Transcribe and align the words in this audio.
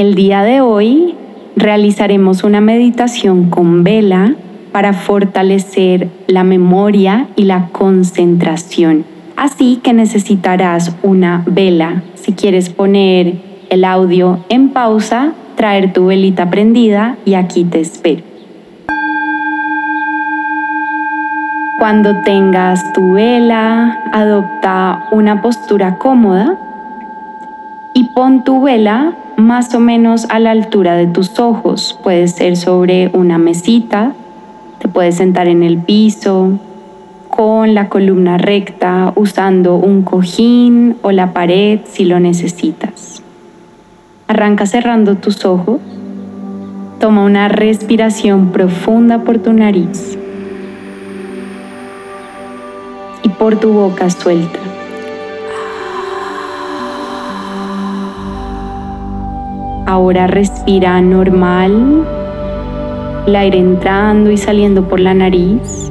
El 0.00 0.14
día 0.14 0.42
de 0.44 0.62
hoy 0.62 1.14
realizaremos 1.56 2.42
una 2.42 2.62
meditación 2.62 3.50
con 3.50 3.84
vela 3.84 4.34
para 4.72 4.94
fortalecer 4.94 6.08
la 6.26 6.42
memoria 6.42 7.28
y 7.36 7.42
la 7.42 7.68
concentración. 7.70 9.04
Así 9.36 9.78
que 9.82 9.92
necesitarás 9.92 10.96
una 11.02 11.42
vela. 11.44 12.02
Si 12.14 12.32
quieres 12.32 12.70
poner 12.70 13.42
el 13.68 13.84
audio 13.84 14.38
en 14.48 14.70
pausa, 14.70 15.34
traer 15.54 15.92
tu 15.92 16.06
velita 16.06 16.48
prendida 16.48 17.18
y 17.26 17.34
aquí 17.34 17.64
te 17.64 17.80
espero. 17.80 18.22
Cuando 21.78 22.22
tengas 22.22 22.90
tu 22.94 23.12
vela, 23.12 24.00
adopta 24.14 25.08
una 25.12 25.42
postura 25.42 25.98
cómoda 25.98 26.58
y 27.92 28.04
pon 28.14 28.44
tu 28.44 28.62
vela 28.62 29.12
más 29.40 29.74
o 29.74 29.80
menos 29.80 30.26
a 30.30 30.38
la 30.38 30.50
altura 30.50 30.94
de 30.94 31.06
tus 31.06 31.38
ojos. 31.40 31.98
Puede 32.02 32.28
ser 32.28 32.56
sobre 32.56 33.10
una 33.12 33.38
mesita, 33.38 34.12
te 34.78 34.88
puedes 34.88 35.16
sentar 35.16 35.48
en 35.48 35.62
el 35.62 35.78
piso, 35.78 36.58
con 37.28 37.74
la 37.74 37.88
columna 37.88 38.38
recta, 38.38 39.12
usando 39.16 39.76
un 39.76 40.02
cojín 40.02 40.96
o 41.02 41.12
la 41.12 41.32
pared 41.32 41.80
si 41.84 42.04
lo 42.04 42.20
necesitas. 42.20 43.22
Arranca 44.28 44.66
cerrando 44.66 45.16
tus 45.16 45.44
ojos. 45.44 45.80
Toma 46.98 47.24
una 47.24 47.48
respiración 47.48 48.52
profunda 48.52 49.20
por 49.20 49.38
tu 49.38 49.52
nariz 49.52 50.18
y 53.22 53.28
por 53.30 53.56
tu 53.56 53.72
boca 53.72 54.10
suelta. 54.10 54.58
Ahora 59.90 60.28
respira 60.28 61.00
normal, 61.00 62.04
el 63.26 63.34
aire 63.34 63.58
entrando 63.58 64.30
y 64.30 64.36
saliendo 64.36 64.86
por 64.86 65.00
la 65.00 65.14
nariz. 65.14 65.90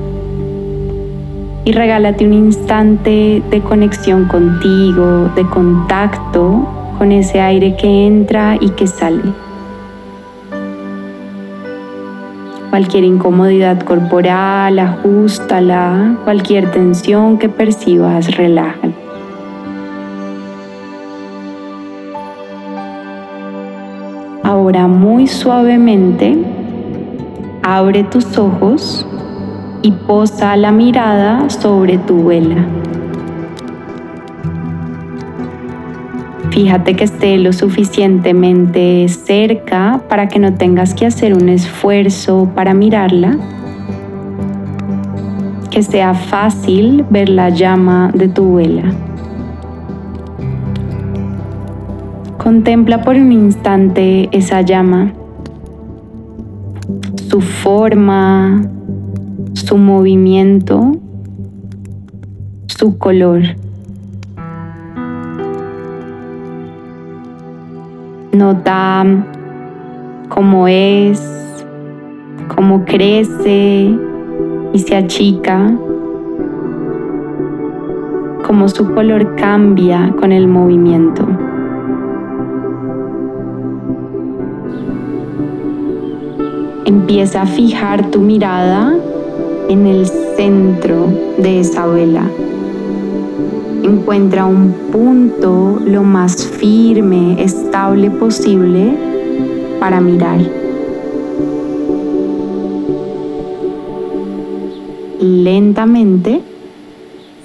Y 1.66 1.74
regálate 1.74 2.26
un 2.26 2.32
instante 2.32 3.44
de 3.52 3.60
conexión 3.60 4.30
contigo, 4.30 5.30
de 5.36 5.44
contacto 5.50 6.66
con 6.98 7.12
ese 7.12 7.42
aire 7.42 7.76
que 7.76 8.08
entra 8.08 8.56
y 8.62 8.70
que 8.70 8.88
sale. 8.88 9.34
Cualquier 12.70 13.04
incomodidad 13.04 13.82
corporal, 13.82 14.80
ajustala. 14.80 16.16
Cualquier 16.24 16.72
tensión 16.72 17.38
que 17.38 17.50
percibas, 17.50 18.38
relájala. 18.38 18.99
Ahora 24.70 24.88
muy 24.88 25.26
suavemente 25.26 26.38
abre 27.64 28.04
tus 28.04 28.38
ojos 28.38 29.04
y 29.82 29.92
posa 29.92 30.56
la 30.58 30.72
mirada 30.72 31.50
sobre 31.50 31.98
tu 31.98 32.26
vela. 32.26 32.68
Fíjate 36.52 36.96
que 36.96 37.06
esté 37.06 37.40
lo 37.40 37.52
suficientemente 37.52 39.08
cerca 39.10 40.02
para 40.08 40.28
que 40.28 40.38
no 40.38 40.54
tengas 40.54 40.94
que 40.94 41.08
hacer 41.08 41.34
un 41.34 41.50
esfuerzo 41.50 42.52
para 42.54 42.76
mirarla. 42.76 43.40
Que 45.72 45.82
sea 45.82 46.14
fácil 46.14 47.06
ver 47.10 47.30
la 47.30 47.50
llama 47.50 48.12
de 48.14 48.28
tu 48.28 48.58
vela. 48.58 49.09
Contempla 52.40 53.02
por 53.02 53.18
un 53.18 53.34
instante 53.34 54.30
esa 54.32 54.62
llama, 54.62 55.12
su 57.28 57.42
forma, 57.42 58.62
su 59.54 59.78
movimiento, 59.78 60.94
su 62.68 62.98
color. 62.98 63.42
Nota 68.32 69.06
cómo 70.30 70.70
es, 70.70 71.22
cómo 72.56 72.86
crece 72.86 73.94
y 74.72 74.80
se 74.80 74.96
achica, 74.96 75.78
cómo 78.48 78.70
su 78.70 78.90
color 78.94 79.36
cambia 79.36 80.16
con 80.18 80.32
el 80.32 80.48
movimiento. 80.48 81.28
Empieza 86.90 87.44
a 87.44 87.46
fijar 87.46 88.10
tu 88.10 88.20
mirada 88.20 88.98
en 89.70 89.86
el 89.86 90.08
centro 90.08 91.06
de 91.38 91.60
esa 91.60 91.86
vela. 91.86 92.24
Encuentra 93.84 94.46
un 94.46 94.74
punto 94.92 95.80
lo 95.86 96.02
más 96.02 96.48
firme, 96.48 97.44
estable 97.44 98.10
posible 98.10 98.98
para 99.80 100.02
mirar. 100.02 100.40
Lentamente 105.22 106.42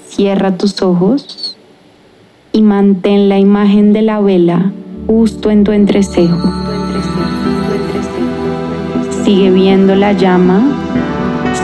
cierra 0.07 0.57
tus 0.57 0.81
ojos 0.81 1.55
y 2.51 2.63
mantén 2.63 3.29
la 3.29 3.37
imagen 3.37 3.93
de 3.93 4.01
la 4.01 4.19
vela 4.21 4.71
justo 5.05 5.51
en 5.51 5.63
tu 5.63 5.71
entrecejo. 5.71 6.65
Sigue 9.25 9.49
viendo 9.49 9.95
la 9.95 10.13
llama, 10.13 10.61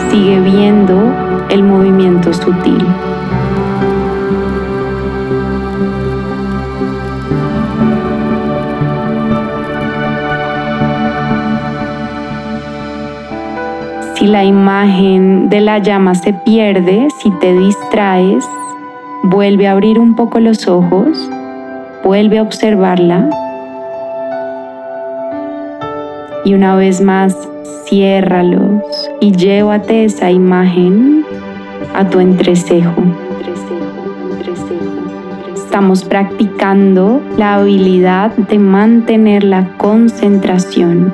sigue 0.09 0.39
viendo 0.39 1.13
el 1.51 1.61
movimiento 1.61 2.33
sutil. 2.33 2.83
Si 14.15 14.25
la 14.25 14.43
imagen 14.43 15.49
de 15.49 15.61
la 15.61 15.77
llama 15.77 16.15
se 16.15 16.33
pierde, 16.33 17.09
si 17.19 17.29
te 17.29 17.53
distraes, 17.53 18.43
vuelve 19.21 19.67
a 19.67 19.73
abrir 19.73 19.99
un 19.99 20.15
poco 20.15 20.39
los 20.39 20.67
ojos, 20.67 21.29
vuelve 22.03 22.39
a 22.39 22.41
observarla 22.41 23.29
y 26.43 26.53
una 26.53 26.75
vez 26.75 27.01
más 27.01 27.35
ciérralos 27.85 29.09
y 29.19 29.31
llévate 29.31 30.05
esa 30.05 30.31
imagen 30.31 31.25
a 31.93 32.07
tu 32.07 32.19
entrecejo. 32.19 33.03
Estamos 35.53 36.03
practicando 36.03 37.21
la 37.37 37.55
habilidad 37.55 38.31
de 38.35 38.59
mantener 38.59 39.43
la 39.43 39.77
concentración 39.77 41.13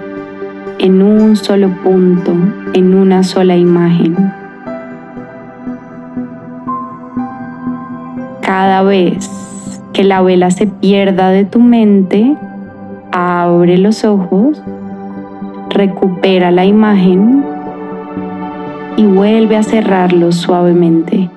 en 0.80 1.02
un 1.02 1.36
solo 1.36 1.70
punto, 1.84 2.34
en 2.74 2.94
una 2.94 3.24
sola 3.24 3.56
imagen. 3.56 4.16
Cada 8.42 8.82
vez 8.84 9.30
que 9.94 10.04
la 10.04 10.22
vela 10.22 10.52
se 10.52 10.68
pierda 10.68 11.30
de 11.30 11.46
tu 11.46 11.60
mente, 11.60 12.36
abre 13.12 13.78
los 13.78 14.04
ojos 14.04 14.62
recupera 15.78 16.50
la 16.50 16.66
imagen 16.66 17.46
y 18.98 19.06
vuelve 19.06 19.58
a 19.58 19.62
cerrarlo 19.62 20.32
suavemente. 20.32 21.30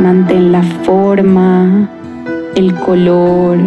Mantén 0.00 0.52
la 0.52 0.62
forma, 0.62 1.90
el 2.54 2.74
color, 2.76 3.58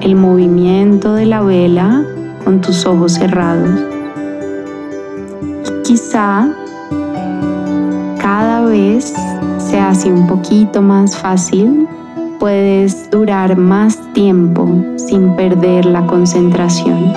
el 0.00 0.16
movimiento 0.16 1.14
de 1.14 1.26
la 1.26 1.40
vela 1.42 2.04
con 2.44 2.60
tus 2.60 2.84
ojos 2.86 3.14
cerrados. 3.14 3.80
Quizá 5.84 6.48
cada 8.20 8.64
vez 8.66 9.14
se 9.58 9.78
hace 9.78 10.12
un 10.12 10.26
poquito 10.26 10.80
más 10.80 11.16
fácil, 11.16 11.88
puedes 12.38 13.10
durar 13.10 13.56
más 13.56 13.98
tiempo 14.12 14.68
sin 14.96 15.34
perder 15.36 15.86
la 15.86 16.06
concentración. 16.06 17.12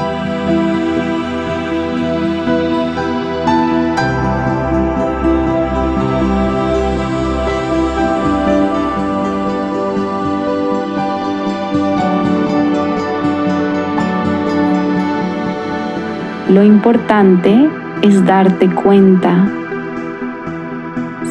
Lo 16.49 16.63
importante 16.63 17.69
es 18.01 18.25
darte 18.25 18.69
cuenta. 18.69 19.51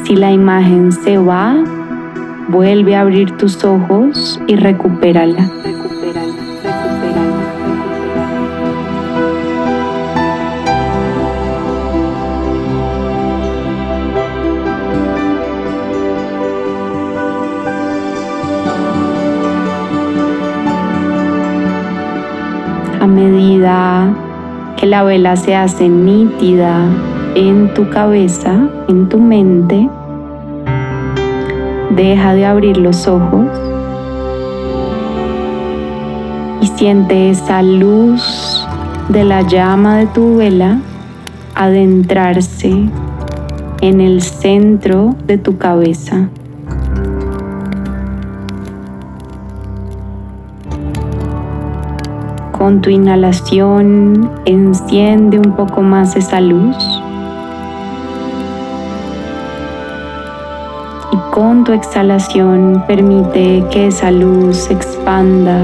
Si 0.04 0.14
la 0.14 0.30
imagen 0.30 0.92
se 0.92 1.16
va, 1.16 1.56
vuelve 2.48 2.96
a 2.96 3.00
abrir 3.00 3.30
tus 3.38 3.64
ojos 3.64 4.38
y 4.46 4.56
recupérala. 4.56 5.50
La 24.86 25.02
vela 25.02 25.36
se 25.36 25.56
hace 25.56 25.88
nítida 25.88 26.84
en 27.34 27.74
tu 27.74 27.90
cabeza, 27.90 28.68
en 28.88 29.08
tu 29.08 29.18
mente. 29.18 29.88
Deja 31.90 32.34
de 32.34 32.46
abrir 32.46 32.76
los 32.76 33.08
ojos 33.08 33.46
y 36.60 36.66
siente 36.66 37.30
esa 37.30 37.62
luz 37.62 38.66
de 39.08 39.24
la 39.24 39.42
llama 39.42 39.98
de 39.98 40.06
tu 40.06 40.36
vela 40.36 40.78
adentrarse 41.54 42.88
en 43.80 44.00
el 44.00 44.22
centro 44.22 45.16
de 45.26 45.38
tu 45.38 45.58
cabeza. 45.58 46.28
Con 52.58 52.80
tu 52.80 52.88
inhalación 52.88 54.30
enciende 54.46 55.38
un 55.38 55.54
poco 55.56 55.82
más 55.82 56.16
esa 56.16 56.40
luz. 56.40 56.74
Y 61.12 61.16
con 61.32 61.64
tu 61.64 61.72
exhalación 61.72 62.82
permite 62.88 63.62
que 63.70 63.88
esa 63.88 64.10
luz 64.10 64.56
se 64.56 64.72
expanda, 64.72 65.60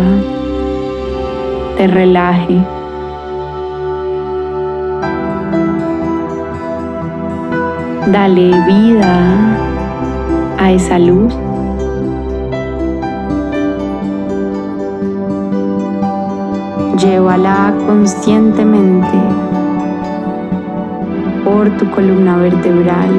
te 1.79 1.87
relaje. 1.87 2.63
Dale 8.13 8.51
vida 8.67 9.57
a 10.59 10.73
esa 10.73 10.99
luz. 10.99 11.35
Llévala 17.03 17.75
conscientemente 17.85 19.19
por 21.43 21.69
tu 21.77 21.91
columna 21.91 22.37
vertebral, 22.37 23.11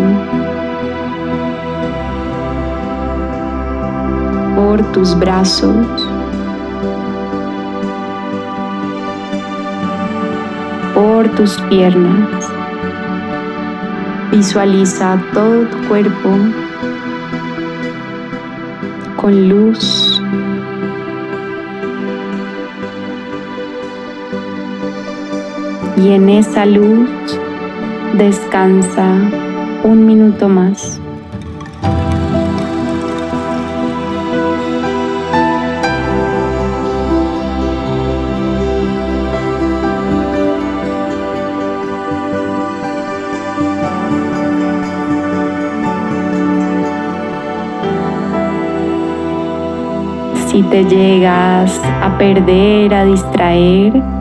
por 4.55 4.81
tus 4.93 5.19
brazos, 5.19 5.85
por 10.93 11.27
tus 11.35 11.59
piernas. 11.69 12.49
Visualiza 14.31 15.21
todo 15.33 15.65
tu 15.65 15.87
cuerpo 15.89 16.29
con 19.17 19.49
luz 19.49 20.12
y 25.95 26.09
en 26.09 26.29
esa 26.29 26.65
luz 26.65 27.09
descansa 28.13 29.15
un 29.83 30.05
minuto 30.05 30.49
más. 30.49 30.99
Si 50.47 50.61
te 50.63 50.85
llegas 50.85 51.81
a 52.01 52.15
perder, 52.17 52.93
a 52.93 53.05
distraer, 53.05 54.12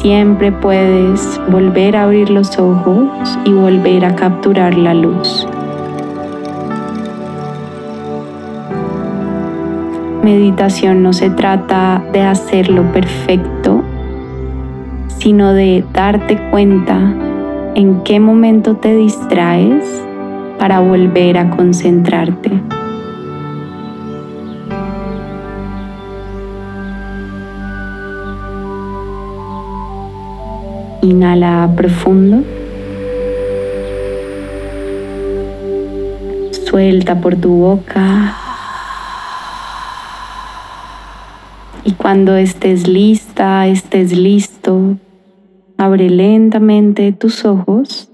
Siempre 0.00 0.50
puedes 0.50 1.38
volver 1.50 1.94
a 1.94 2.04
abrir 2.04 2.30
los 2.30 2.58
ojos 2.58 3.06
y 3.44 3.52
volver 3.52 4.06
a 4.06 4.16
capturar 4.16 4.74
la 4.74 4.94
luz. 4.94 5.46
Meditación 10.22 11.02
no 11.02 11.12
se 11.12 11.28
trata 11.28 12.02
de 12.14 12.22
hacerlo 12.22 12.90
perfecto, 12.92 13.82
sino 15.18 15.52
de 15.52 15.84
darte 15.92 16.48
cuenta 16.50 16.98
en 17.74 18.02
qué 18.02 18.20
momento 18.20 18.76
te 18.76 18.96
distraes 18.96 19.84
para 20.58 20.80
volver 20.80 21.36
a 21.36 21.50
concentrarte. 21.50 22.79
Inhala 31.02 31.70
profundo. 31.76 32.44
Suelta 36.66 37.20
por 37.20 37.36
tu 37.36 37.50
boca. 37.50 38.36
Y 41.84 41.92
cuando 41.92 42.36
estés 42.36 42.86
lista, 42.86 43.66
estés 43.66 44.12
listo, 44.12 44.96
abre 45.78 46.10
lentamente 46.10 47.12
tus 47.12 47.44
ojos. 47.44 48.12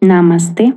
Namaste. 0.00 0.74